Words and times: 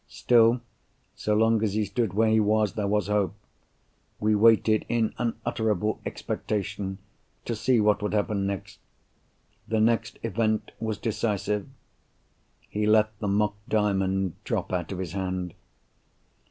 Still, 0.07 0.61
so 1.13 1.35
long 1.35 1.61
as 1.61 1.75
he 1.75 1.85
stood 1.85 2.13
where 2.13 2.29
he 2.31 2.39
was, 2.39 2.73
there 2.73 2.87
was 2.87 3.05
hope. 3.05 3.35
We 4.19 4.33
waited, 4.33 4.83
in 4.89 5.13
unutterable 5.19 6.01
expectation, 6.07 6.97
to 7.45 7.55
see 7.55 7.79
what 7.79 8.01
would 8.01 8.13
happen 8.13 8.47
next. 8.47 8.79
The 9.67 9.79
next 9.79 10.17
event 10.23 10.71
was 10.79 10.97
decisive. 10.97 11.67
He 12.67 12.87
let 12.87 13.15
the 13.19 13.27
mock 13.27 13.55
Diamond 13.69 14.43
drop 14.43 14.73
out 14.73 14.91
of 14.91 14.97
his 14.97 15.11
hand. 15.11 15.53